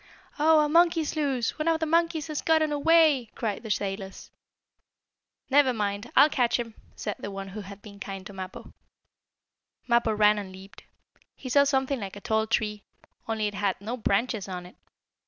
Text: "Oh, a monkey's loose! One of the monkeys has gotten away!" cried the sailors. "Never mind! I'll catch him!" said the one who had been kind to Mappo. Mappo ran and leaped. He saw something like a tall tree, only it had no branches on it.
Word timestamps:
"Oh, 0.39 0.61
a 0.61 0.67
monkey's 0.67 1.15
loose! 1.15 1.59
One 1.59 1.67
of 1.67 1.79
the 1.79 1.85
monkeys 1.85 2.25
has 2.25 2.41
gotten 2.41 2.71
away!" 2.71 3.29
cried 3.35 3.61
the 3.61 3.69
sailors. 3.69 4.31
"Never 5.47 5.73
mind! 5.73 6.11
I'll 6.15 6.27
catch 6.27 6.57
him!" 6.59 6.73
said 6.95 7.17
the 7.19 7.29
one 7.29 7.49
who 7.49 7.61
had 7.61 7.83
been 7.83 7.99
kind 7.99 8.25
to 8.25 8.33
Mappo. 8.33 8.73
Mappo 9.85 10.11
ran 10.13 10.39
and 10.39 10.51
leaped. 10.51 10.85
He 11.35 11.49
saw 11.49 11.65
something 11.65 11.99
like 11.99 12.15
a 12.15 12.19
tall 12.19 12.47
tree, 12.47 12.81
only 13.27 13.45
it 13.45 13.53
had 13.53 13.79
no 13.79 13.95
branches 13.95 14.47
on 14.49 14.65
it. 14.65 14.75